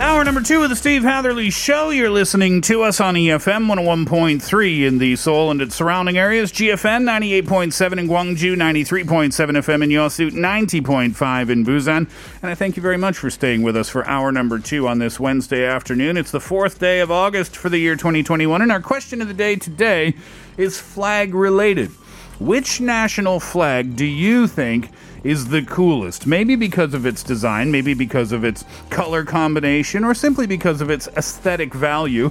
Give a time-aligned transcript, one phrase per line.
[0.00, 1.90] Hour number two of the Steve Hatherley Show.
[1.90, 7.04] You're listening to us on EFM 101.3 in the Seoul and its surrounding areas, GFN
[7.04, 12.08] 98.7 in Gwangju, 93.7 FM in Yosu, 90.5 in Busan.
[12.42, 14.98] And I thank you very much for staying with us for hour number two on
[14.98, 16.16] this Wednesday afternoon.
[16.16, 19.34] It's the fourth day of August for the year 2021, and our question of the
[19.34, 20.14] day today
[20.56, 21.92] is flag related.
[22.40, 24.90] Which national flag do you think
[25.22, 26.26] is the coolest?
[26.26, 30.90] Maybe because of its design, maybe because of its color combination, or simply because of
[30.90, 32.30] its aesthetic value.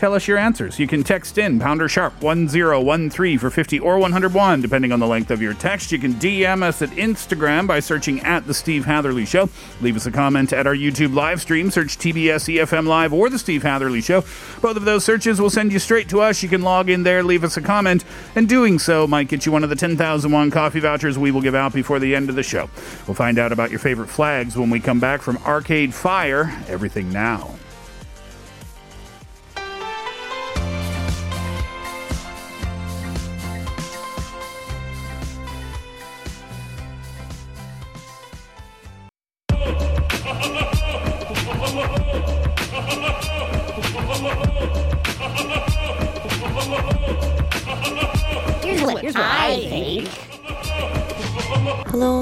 [0.00, 0.78] Tell us your answers.
[0.78, 5.30] You can text in pounder sharp 1013 for 50 or 101, depending on the length
[5.30, 5.92] of your text.
[5.92, 9.50] You can DM us at Instagram by searching at The Steve Hatherley Show.
[9.82, 11.70] Leave us a comment at our YouTube live stream.
[11.70, 14.22] Search TBS EFM Live or The Steve Hatherley Show.
[14.62, 16.42] Both of those searches will send you straight to us.
[16.42, 18.02] You can log in there, leave us a comment,
[18.34, 21.42] and doing so might get you one of the 10,000 won coffee vouchers we will
[21.42, 22.70] give out before the end of the show.
[23.06, 26.58] We'll find out about your favorite flags when we come back from Arcade Fire.
[26.68, 27.59] Everything now.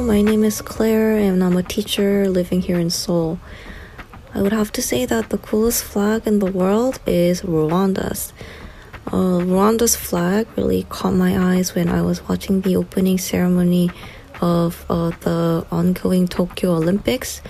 [0.08, 3.38] My name is Claire, and I'm a teacher living here in Seoul.
[4.32, 8.32] I would have to say that the coolest flag in the world is Rwanda's.
[9.08, 13.90] Uh, Rwanda's flag really caught my eyes when I was watching the opening ceremony
[14.40, 17.42] of uh, the ongoing Tokyo Olympics.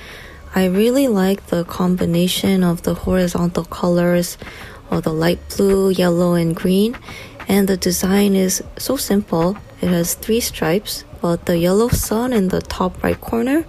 [0.52, 4.36] I really like the combination of the horizontal colors
[4.90, 6.98] of the light blue, yellow, and green.
[7.46, 9.56] And the design is so simple.
[9.80, 13.66] It has three stripes, but the yellow sun in the top right corner,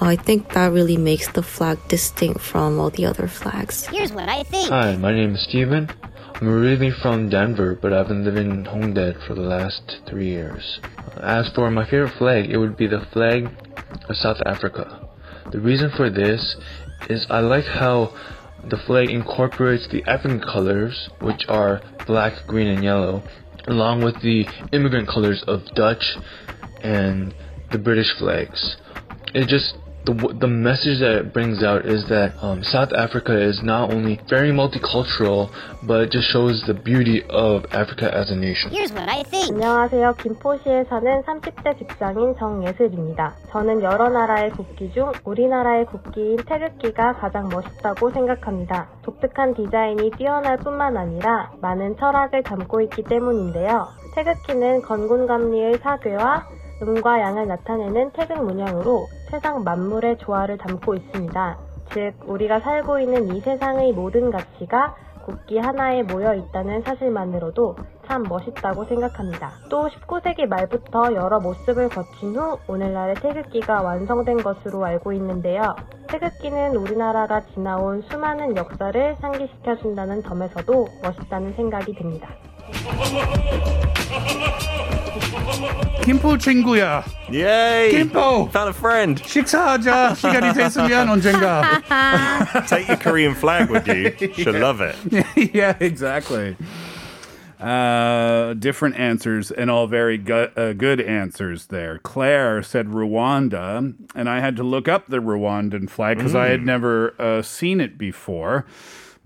[0.00, 3.86] I think that really makes the flag distinct from all the other flags.
[3.86, 4.68] Here's what I think.
[4.68, 5.88] Hi, my name is Steven.
[6.34, 10.80] I'm originally from Denver, but I've been living in Hongdae for the last three years.
[11.22, 13.48] As for my favorite flag, it would be the flag
[14.08, 15.08] of South Africa.
[15.50, 16.56] The reason for this
[17.08, 18.12] is I like how
[18.68, 23.22] the flag incorporates the African colors, which are black, green, and yellow,
[23.66, 26.16] along with the immigrant colors of Dutch
[26.82, 27.34] and
[27.72, 28.76] the British flags.
[29.34, 29.74] It just
[30.06, 34.20] the the message that it brings out is that um, South Africa is not only
[34.28, 35.50] very multicultural,
[35.82, 38.70] but it just shows the beauty of Africa as a nation.
[38.70, 39.50] Here's what I think.
[39.50, 40.14] 안녕하세요.
[40.22, 43.34] 김포시에 사는 30대 직장인 정예슬입니다.
[43.50, 48.88] 저는 여러 나라의 국기 중 우리나라의 국기인 태극기가 가장 멋있다고 생각합니다.
[49.02, 53.88] 독특한 디자인이 뛰어날 뿐만 아니라 많은 철학을 담고 있기 때문인데요.
[54.14, 56.46] 태극기는 건군감리의 사괴와
[56.82, 61.58] 음과 양을 나타내는 태극 문양으로 세상 만물의 조화를 담고 있습니다.
[61.92, 64.94] 즉, 우리가 살고 있는 이 세상의 모든 가치가
[65.26, 67.76] 국기 하나에 모여 있다는 사실만으로도
[68.06, 69.50] 참 멋있다고 생각합니다.
[69.68, 75.74] 또 19세기 말부터 여러 모습을 거친 후 오늘날의 태극기가 완성된 것으로 알고 있는데요.
[76.06, 82.28] 태극기는 우리나라가 지나온 수많은 역사를 상기시켜준다는 점에서도 멋있다는 생각이 듭니다.
[86.03, 87.03] 김포 친구야.
[87.31, 87.91] Yay!
[87.91, 88.49] 김포.
[88.51, 89.21] Found a friend.
[89.25, 90.15] 식사하자.
[90.15, 91.81] 시간이 됐으면 언젠가.
[92.67, 94.11] Take your Korean flag with you.
[94.33, 94.95] Should love it.
[95.53, 96.55] yeah, exactly.
[97.59, 101.99] Uh, different answers and all very gu- uh, good answers there.
[101.99, 106.65] Claire said Rwanda, and I had to look up the Rwandan flag because I had
[106.65, 108.65] never uh, seen it before.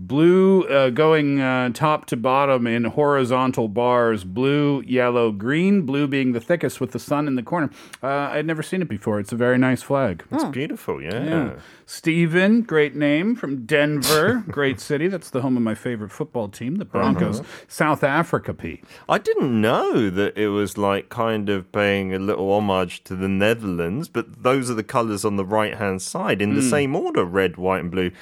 [0.01, 4.25] Blue uh, going uh, top to bottom in horizontal bars.
[4.25, 5.83] Blue, yellow, green.
[5.83, 7.69] Blue being the thickest with the sun in the corner.
[8.03, 9.21] Uh, I'd never seen it before.
[9.21, 10.25] It's a very nice flag.
[10.33, 11.25] It's beautiful, yeah.
[11.25, 11.53] Yeah.
[11.85, 15.09] Stephen, great name from Denver, great city.
[15.09, 17.43] That's the home of my favorite football team, the Broncos.
[17.69, 18.81] South Africa, P.
[19.09, 23.29] I didn't know that it was like kind of paying a little homage to the
[23.29, 26.71] Netherlands, but those are the colours on the right hand side in the Mm.
[26.71, 28.13] same order red, white, and blue.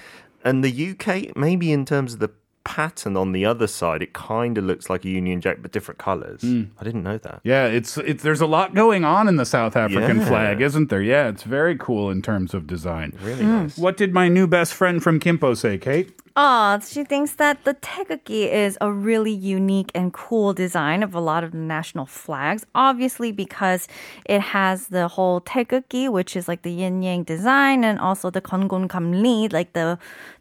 [0.44, 2.30] And the UK, maybe in terms of the
[2.64, 5.98] pattern on the other side, it kind of looks like a Union Jack, but different
[5.98, 6.42] colours.
[6.42, 6.68] Mm.
[6.78, 7.40] I didn't know that.
[7.42, 10.26] Yeah, it's it's there's a lot going on in the South African Yeah.
[10.26, 11.00] flag, isn't there?
[11.02, 13.14] Yeah, it's very cool in terms of design.
[13.22, 13.78] Really nice.
[13.78, 16.14] What did my new best friend from Kimpo say, Kate?
[16.36, 21.20] Oh, she thinks that the taegukgi is a really unique and cool design of a
[21.20, 22.64] lot of the national flags.
[22.74, 23.88] Obviously, because
[24.24, 28.40] it has the whole taegukgi, which is like the yin yang design, and also the
[28.40, 29.98] kongon kamli, like the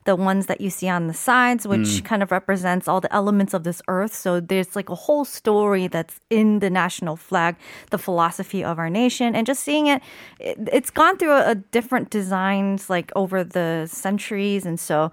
[0.07, 2.05] the ones that you see on the sides, which mm.
[2.05, 4.15] kind of represents all the elements of this earth.
[4.15, 7.57] So there's like a whole story that's in the national flag,
[7.91, 10.01] the philosophy of our nation, and just seeing it,
[10.39, 15.11] it has gone through a, a different designs like over the centuries, and so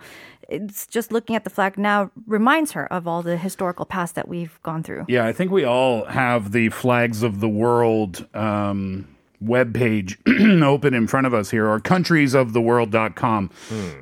[0.49, 4.29] it's just looking at the flag now reminds her of all the historical past that
[4.29, 5.05] we've gone through.
[5.09, 9.09] Yeah, I think we all have the flags of the world um,
[9.43, 13.51] webpage open in front of us here, or countriesoftheworld.com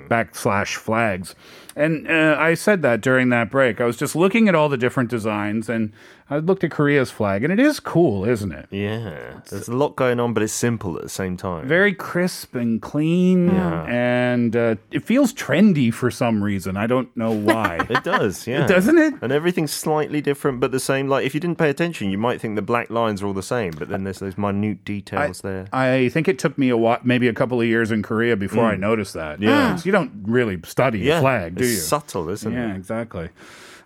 [0.09, 1.35] backslash flags.
[1.75, 3.81] And uh, I said that during that break.
[3.81, 5.93] I was just looking at all the different designs and
[6.33, 8.67] I looked at Korea's flag, and it is cool, isn't it?
[8.71, 9.41] Yeah.
[9.51, 11.69] There's a lot going on, but it's simple at the same time.
[11.69, 13.85] Very crisp and clean, Yeah.
[13.87, 16.77] and uh, it feels trendy for some reason.
[16.77, 17.81] I don't know why.
[17.91, 18.67] It does, yeah.
[18.67, 19.15] Doesn't it?
[19.21, 21.09] And everything's slightly different, but the same.
[21.09, 23.43] Like, if you didn't pay attention, you might think the black lines are all the
[23.43, 25.67] same, but then there's those minute details there.
[25.73, 28.65] I think it took me a while, maybe a couple of years in Korea before
[28.65, 28.81] I Mm.
[28.81, 29.43] noticed that.
[29.43, 29.79] Yeah.
[29.85, 31.79] You don't really study Yeah, the flag, do it's you?
[31.79, 32.69] subtle, isn't yeah, it?
[32.69, 33.29] Yeah, exactly.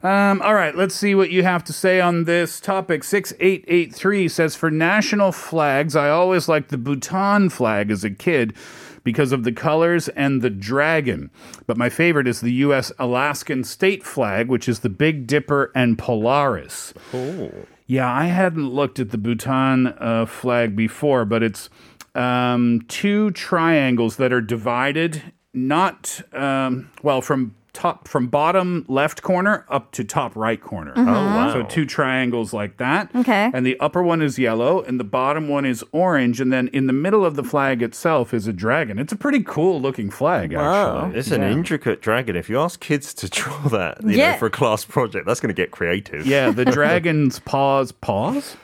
[0.03, 3.03] Um, all right, let's see what you have to say on this topic.
[3.03, 8.55] 6883 says For national flags, I always liked the Bhutan flag as a kid
[9.03, 11.31] because of the colors and the dragon.
[11.67, 12.93] But my favorite is the U.S.
[12.99, 16.93] Alaskan state flag, which is the Big Dipper and Polaris.
[17.15, 17.53] Oh.
[17.87, 21.71] Yeah, I hadn't looked at the Bhutan uh, flag before, but it's
[22.17, 29.67] um, two triangles that are divided, not um, well from top from bottom left corner
[29.69, 30.95] up to top right corner.
[30.95, 31.07] Mhm.
[31.09, 31.53] Oh, wow.
[31.53, 33.11] So two triangles like that.
[33.15, 33.51] Okay.
[33.53, 36.87] And the upper one is yellow, and the bottom one is orange, and then in
[36.87, 38.99] the middle of the flag itself is a dragon.
[38.99, 41.19] It's a pretty cool looking flag, actually.
[41.19, 42.35] It's an intricate dragon.
[42.35, 44.33] If you ask kids to draw that, you Yeah.
[44.33, 46.27] know, for a class project, that's going to get creative.
[46.27, 48.57] Yeah, the dragon's paws, paws,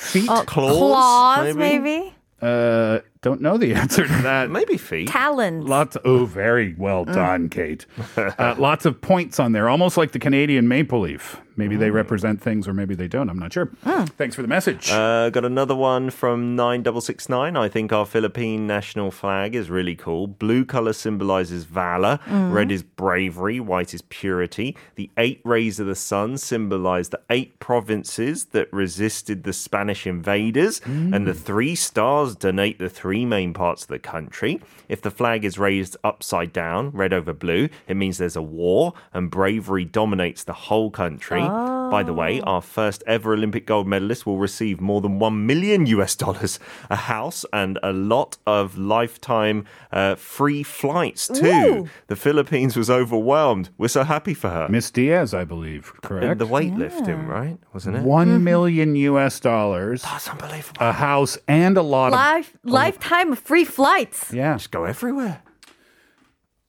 [0.00, 2.12] feet, Uh, claws, maybe?
[2.42, 4.50] Uh, don't know the answer to that.
[4.58, 5.08] Maybe feet.
[5.08, 5.68] Talons.
[5.68, 5.96] Lots.
[6.04, 7.84] oh, very well done, Kate.
[8.16, 11.40] Uh, lots of points on there, almost like the Canadian maple leaf.
[11.56, 13.28] Maybe they represent things, or maybe they don't.
[13.30, 13.70] I'm not sure.
[14.18, 14.90] Thanks for the message.
[14.90, 17.56] Uh, got another one from 9669.
[17.56, 20.26] I think our Philippine national flag is really cool.
[20.26, 22.52] Blue color symbolizes valor, Mhm.
[22.52, 24.76] red is bravery, white is purity.
[24.96, 30.80] The eight rays of the sun symbolize the eight provinces that resisted the Spanish invaders,
[30.84, 34.60] and the three stars denote the three main parts of the country.
[34.88, 38.92] If the flag is raised upside down, red over blue, it means there's a war,
[39.14, 41.45] and bravery dominates the whole country.
[41.48, 45.86] By the way, our first ever Olympic gold medalist will receive more than 1 million
[45.86, 46.58] US dollars,
[46.90, 51.46] a house, and a lot of lifetime uh, free flights, too.
[51.46, 51.88] Ooh.
[52.08, 53.70] The Philippines was overwhelmed.
[53.78, 54.68] We're so happy for her.
[54.68, 56.38] Miss Diaz, I believe, correct?
[56.38, 57.58] The weightlifting, right?
[57.72, 58.02] Wasn't it?
[58.02, 59.40] One million U.S.
[59.40, 60.02] dollars.
[60.02, 60.78] That's unbelievable.
[60.80, 62.52] A house and a lot of.
[62.64, 64.32] Lifetime of free flights.
[64.32, 64.54] Yeah.
[64.54, 65.42] Just go everywhere.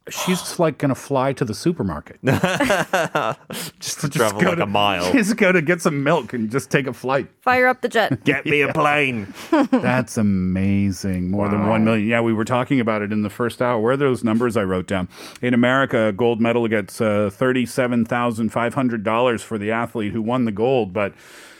[0.09, 2.17] She's like going to fly to the supermarket.
[3.79, 5.11] just to travel go like to- a mile.
[5.11, 7.27] Just go to get some milk and just take a flight.
[7.41, 8.23] Fire up the jet.
[8.23, 9.33] Get me a plane.
[9.71, 11.31] That's amazing.
[11.31, 12.07] More than 1 million.
[12.07, 13.79] Yeah, we were talking about it in the first hour.
[13.81, 15.09] Where are those numbers I wrote down?
[15.41, 20.93] In America, a gold medal gets uh, $37,500 for the athlete who won the gold.
[20.93, 21.13] But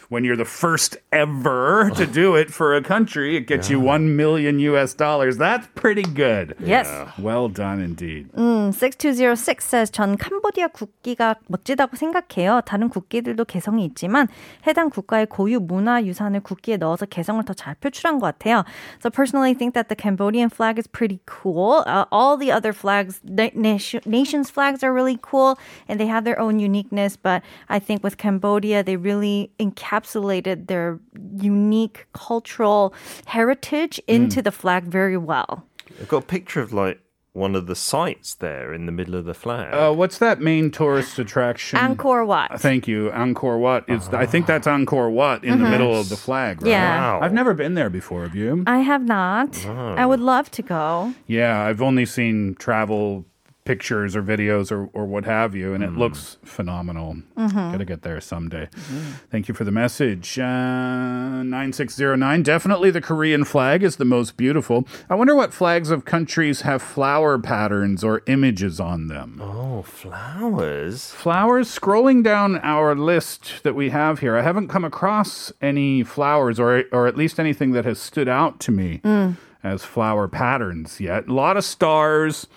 [0.09, 4.15] when you're the first ever to do it for a country, it gets you 1
[4.15, 5.39] million US dollars.
[5.39, 6.55] That's pretty good.
[6.61, 6.87] Yes.
[7.19, 8.29] Well done indeed.
[8.37, 12.61] 음, 6206 says 전 캄보디아 국기가 멋지다고 생각해요.
[12.67, 14.29] 다른 국기들도 개성이 있지만
[14.67, 18.65] 해당 국가의 고유 문화 유산을 국기에 넣어서 개성을 더 잘 표출한 것 같아요.
[19.01, 21.85] So personally think that the Cambodian flag is pretty cool.
[21.87, 25.57] Uh, all the other flags, na- nation, nations flags are really cool
[25.89, 29.51] and they have their own uniqueness, but I think with Cambodia they really
[29.98, 31.00] encapsulated their
[31.40, 32.94] unique cultural
[33.26, 34.44] heritage into mm.
[34.44, 35.66] the flag very well.
[36.00, 37.00] I've got a picture of like
[37.34, 39.72] one of the sites there in the middle of the flag.
[39.74, 41.78] Uh, what's that main tourist attraction?
[41.78, 42.60] Angkor Wat.
[42.60, 43.12] Thank you.
[43.12, 44.10] Angkor Wat is.
[44.10, 44.48] I think ah.
[44.48, 45.72] that's Angkor Wat in the mm-hmm.
[45.72, 46.62] middle of the flag.
[46.64, 46.72] Right?
[46.72, 47.00] Yeah.
[47.00, 47.20] Wow.
[47.22, 48.24] I've never been there before.
[48.24, 48.64] Have you?
[48.66, 49.66] I have not.
[49.68, 51.14] I would love to go.
[51.28, 53.26] Yeah, I've only seen travel
[53.68, 56.00] pictures or videos or, or what have you, and it hmm.
[56.00, 57.18] looks phenomenal.
[57.36, 57.72] Mm-hmm.
[57.74, 58.70] Gotta get there someday.
[58.72, 59.12] Mm-hmm.
[59.30, 60.40] Thank you for the message.
[60.40, 62.44] Uh, 9609.
[62.44, 64.88] Definitely the Korean flag is the most beautiful.
[65.10, 69.42] I wonder what flags of countries have flower patterns or images on them.
[69.44, 71.12] oh, flowers.
[71.12, 76.58] Flowers, scrolling down our list that we have here, I haven't come across any flowers
[76.58, 79.36] or, or at least anything that has stood out to me mm.
[79.62, 81.28] as flower patterns yet.
[81.28, 82.48] A lot of stars,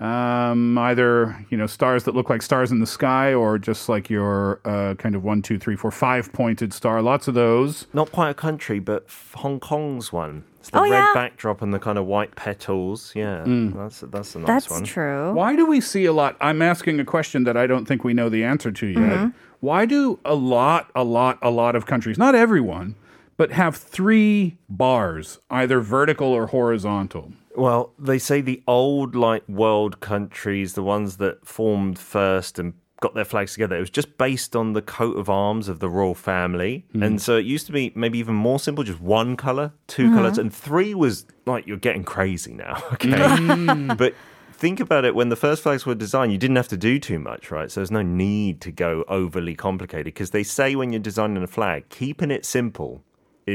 [0.00, 4.08] um, either, you know, stars that look like stars in the sky or just like
[4.08, 7.02] your uh, kind of one, two, three, four, five pointed star.
[7.02, 7.86] Lots of those.
[7.92, 10.44] Not quite a country, but Hong Kong's one.
[10.60, 11.10] It's the Oh, red yeah.
[11.14, 13.12] backdrop and the kind of white petals.
[13.16, 14.80] Yeah, that's that's a nice That's one.
[14.82, 15.32] That's true.
[15.32, 16.36] Why do we see a lot?
[16.40, 19.30] I'm asking a question that I don't think we know the answer to yet.
[19.60, 22.94] Why do a lot, a lot, a lot of countries, not everyone,
[23.36, 27.32] but have three bars, either vertical or horizontal?
[27.58, 33.14] Well, they say the old like world countries, the ones that formed first and got
[33.14, 36.14] their flags together, it was just based on the coat of arms of the royal
[36.14, 36.86] family.
[36.92, 37.02] Hmm.
[37.02, 40.14] And so it used to be maybe even more simple, just one color, 2 mm-hmm.
[40.16, 42.82] colors, and three was like you're getting crazy now.
[42.98, 43.08] Okay.
[43.10, 43.96] Mm.
[43.96, 44.14] but
[44.52, 47.18] think about it when the first flags were designed, you didn't have to do too
[47.18, 47.70] much, right?
[47.70, 51.46] So there's no need to go overly complicated because they say when you're designing a
[51.46, 53.04] flag, keeping it simple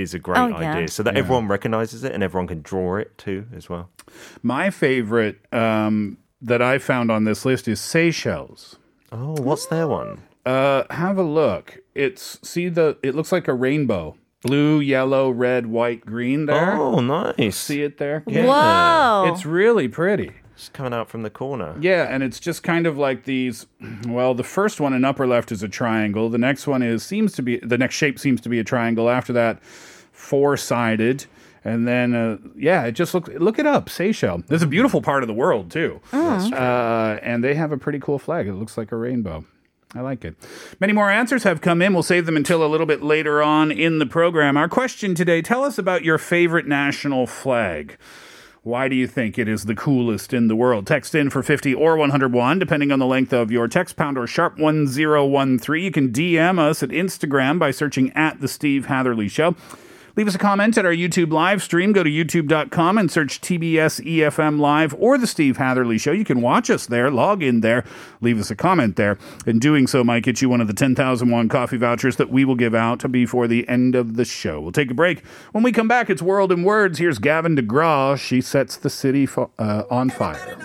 [0.01, 0.73] is a great Oh, yeah.
[0.75, 1.19] idea so that Yeah.
[1.19, 3.89] everyone recognizes it and everyone can draw it too as well.
[4.41, 8.77] My favorite um, that I found on this list is Seychelles.
[9.11, 10.21] Oh, what's their one?
[10.45, 11.79] Uh, have a look.
[11.95, 12.97] It's see the.
[13.03, 16.45] It looks like a rainbow: blue, yellow, red, white, green.
[16.45, 16.73] There.
[16.73, 17.55] Oh, nice.
[17.57, 18.23] See it there?
[18.27, 19.25] Whoa.
[19.33, 20.31] It's really pretty.
[20.55, 21.75] It's coming out from the corner.
[21.81, 23.65] Yeah, and it's just kind of like these.
[24.07, 26.29] Well, the first one in upper left is a triangle.
[26.29, 29.09] The next one is seems to be the next shape seems to be a triangle.
[29.09, 31.25] After that, four sided,
[31.65, 33.29] and then uh, yeah, it just looks.
[33.29, 34.43] Look it up, Seychelles.
[34.49, 38.19] It's a beautiful part of the world too, uh, and they have a pretty cool
[38.19, 38.47] flag.
[38.47, 39.45] It looks like a rainbow.
[39.95, 40.35] I like it.
[40.79, 41.93] Many more answers have come in.
[41.93, 44.57] We'll save them until a little bit later on in the program.
[44.57, 47.97] Our question today tell us about your favorite national flag.
[48.63, 50.87] Why do you think it is the coolest in the world?
[50.87, 54.25] Text in for 50 or 101, depending on the length of your text pound or
[54.25, 55.83] sharp 1013.
[55.83, 59.55] You can DM us at Instagram by searching at The Steve Hatherley Show.
[60.15, 61.91] Leave us a comment at our YouTube live stream.
[61.91, 66.11] Go to youtube.com and search TBS EFM Live or The Steve Hatherley Show.
[66.11, 67.83] You can watch us there, log in there,
[68.21, 69.17] leave us a comment there.
[69.47, 72.53] And doing so might get you one of the 10,001 coffee vouchers that we will
[72.55, 74.61] give out before the end of the show.
[74.61, 75.25] We'll take a break.
[75.51, 76.99] When we come back, it's World in Words.
[76.99, 78.19] Here's Gavin DeGraw.
[78.19, 80.57] She sets the city fo- uh, on fire.